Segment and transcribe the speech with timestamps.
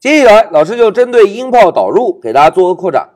[0.00, 3.10] 接下来，老师就针对音炮导入给大家做个扩展。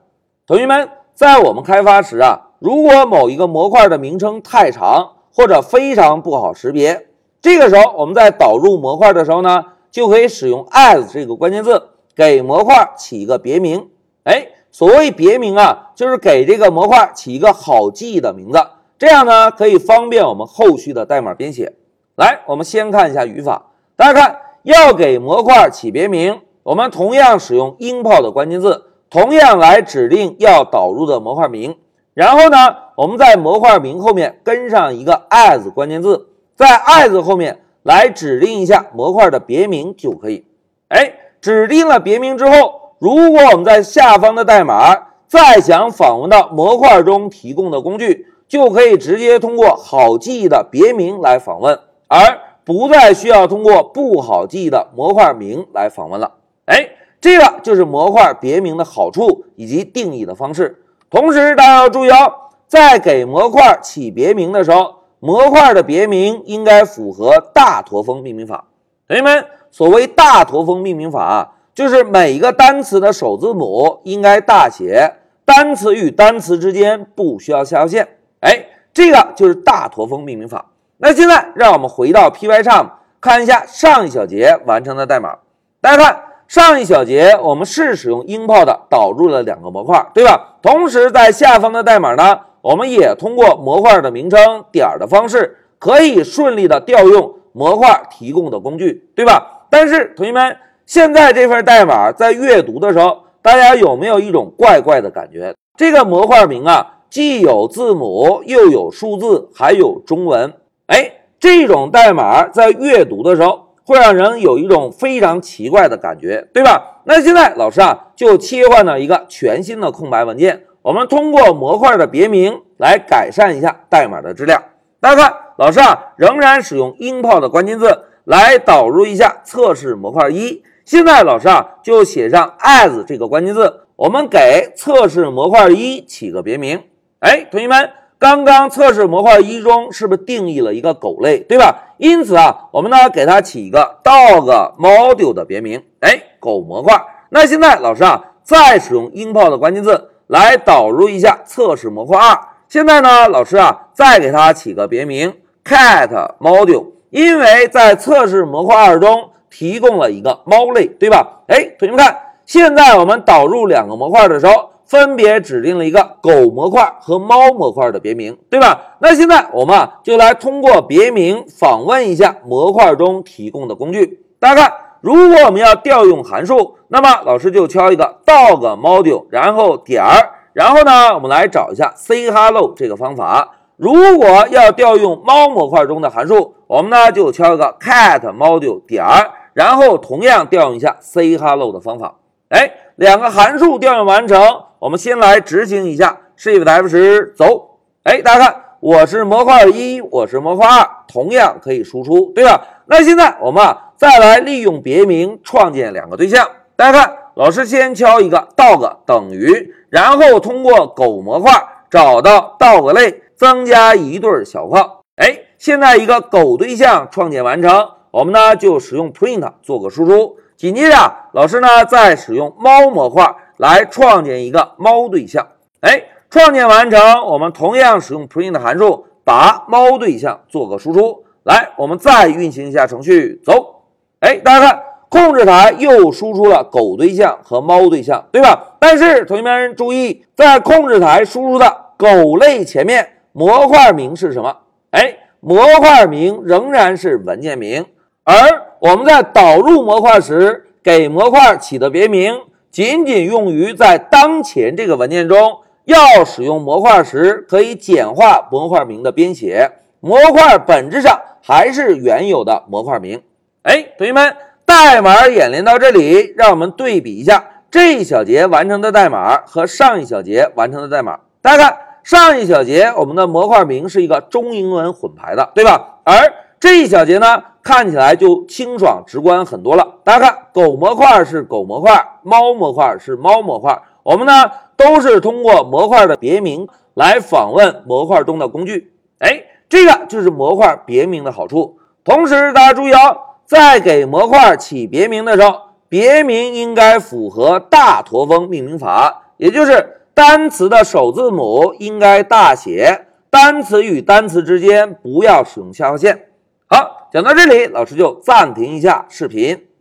[0.46, 7.06] 同学们，在我们开发时啊，如果某一个模块的名称太长或者非常不好识别，
[7.40, 13.88] 这个时候我们在导入模块的时候呢，就可以使用 as 这个关键字给模块起一个别名。
[14.24, 18.58] 哎，所谓别名啊，就是给这个模块起一个好记的名字，
[18.98, 21.72] 这样呢可以方便我们后续的代码编写。
[22.16, 26.42] 来，我们先看一下语法，大家看，要给模块起别名。
[26.64, 31.76] 我们同样使用 import 的关键字，同样来指定要导入的模块名。
[32.14, 32.56] 然后呢，
[32.96, 40.46] 我们在模块名后面跟上一个 as 关键字，在 as 后面来指定一下模块的别名就可以。
[40.88, 44.96] 哎，指定了别名之后，如果我们在下方的代码
[45.26, 56.32] 再想访问到模块中提供的工具，就可以直接通过好记忆的别名来访问，而不再需要通过不好记忆的模块名来访问了。
[56.66, 56.88] 哎，
[57.20, 60.82] 这个就是模块别名的好处以及定义的方式。
[61.10, 62.32] 同时，大家要注意哦，
[62.66, 68.64] 在给模块起别名的时候，模块的别名应该符合大驼峰命名法。
[69.06, 78.08] 同学们，所谓大驼峰命名法啊，就是每一个单词的首字母应该大写，单词与单词之间不需要下划线。
[78.40, 80.70] 哎，这个就是大驼峰命名法。
[80.96, 82.88] 那现在，让我们回到 Pycharm
[83.20, 85.38] 看一下上一小节完成的代码，
[85.80, 86.22] 大家看。
[86.54, 90.54] 上一小节我们是使用 import 导入了两个模块，对吧？
[90.62, 99.64] 同时在下方的代码呢，我们也通过模块的名称点的方式，可以顺利的调用模块提供的工具，对吧？
[99.68, 105.52] 但是同学们，现在这份代码在阅读的时候，大家有没有一种怪怪的感觉？
[105.76, 110.54] 这个模块名啊，既有字母，又有数字，还有中文。
[110.86, 111.10] 哎，
[111.40, 113.63] 这种代码在阅读的时候。
[113.84, 117.02] 会让人有一种非常奇怪的感觉，对吧？
[117.04, 124.62] 那现在老师啊就切换到一个全新的空白文件，我们通过模块的别名来改善一下代码的质量。
[125.00, 130.62] 大家看，老师啊仍然使用 import 的关键字来导入一下测试模块一。
[130.86, 136.82] 现在老师啊就写上 as 这个关键字，我们给测试模块一起个别名。
[137.20, 137.90] 哎，同学们。
[138.24, 141.92] 刚刚测试模块一中是不是定义了一个狗类，对吧？
[141.98, 146.98] 因此啊，我们呢给它起一个 dog module 的别名，哎，狗模块。
[147.28, 152.34] 那现在老师啊，再使用 import 的关键字来导入一下测试模块二。
[152.66, 155.30] 现在呢，老师啊再给它起个别名
[155.62, 156.08] cat
[156.40, 161.42] module，因为在测试模块二中提供了一个猫类，对吧？
[161.48, 164.70] 哎，同学们看，现在我们导入两个模块的时候。
[164.94, 168.94] 分别指定了一个狗模块和猫模块的别名，对吧？
[169.00, 174.24] 那现在我们啊就来通过别名访问一下模块中提供的工具。
[174.38, 183.50] 大家看，如果我们要调用函数，那么老师就敲一个 dog module，然后点儿，然后呢，我们来找一下 say hello 这个方法。
[183.76, 192.14] 如果要调用猫模块中的函数，我们呢就敲一个 cat module 点儿，然后同样调用一下 say hello 的方法。
[192.50, 194.38] 哎，两个函数调用完成。
[194.84, 197.78] 我们先来执行一下，Shift F 十走。
[198.02, 202.62] 哎，大家看，我是模块一，我是模块二，同样可以输出，对吧？
[202.84, 206.46] 那现在我们啊，再来利用别名创建两个对象。
[206.76, 211.50] 大家看，老师先敲一个 dog 等于，然后通过狗模块
[211.88, 215.00] 找到 dog 类，增加一对小括号。
[215.16, 220.36] 哎，现在一个狗对象创建完成，我们呢就使用 print 做个输出。
[220.58, 223.34] 紧接着，老师呢再使用猫模块。
[223.56, 225.46] 来创建一个猫对象，
[225.80, 231.24] 哎，创建完成，我们同样使用 print 函数把猫对象做个输出。
[231.44, 233.82] 来，我们再运行一下程序，走，
[234.20, 238.76] 哎，大家看，控制台又输出了狗对象和猫对象，对吧？
[238.80, 244.56] 但是同学们注意，在控制台输出的狗类前面，模块名是什么？
[244.90, 247.84] 哎，模块名仍然是文件名，
[248.24, 248.34] 而
[248.80, 252.34] 我们在导入模块时给模块起的别名。
[252.74, 259.70] 仅仅用于在当前这个文件中要使用模块时，可以简化模块名的编写。
[260.00, 263.22] 模块本质上还是原有的模块名。
[263.62, 271.20] 哎，同学们，代码演练到这里，让我们对比一下这一小节完成的代码和上一小节完成的代码。
[271.40, 276.00] 大家看，上一小节我们的模块名是一个中英文混排的，对吧？
[276.02, 276.16] 而
[276.64, 279.96] 这一小节呢，看起来就清爽直观很多了。
[280.02, 283.82] 大家看，狗模块是狗模块，猫模块是猫模块。
[284.02, 288.94] 我们呢，都是通过模块的别名来访问模块中的工具。
[289.18, 291.76] 哎，这个就是模块别名的好处。
[292.02, 293.14] 同时大家注意哦，
[293.44, 295.54] 在给模块起别名的时候，
[295.90, 306.28] 别名应该符合大驼峰命名法，也就是单词的首字母应该大写，单词与单词之间不要使用下划线。
[306.66, 309.73] 好讲到这里老师就暂停一下视频。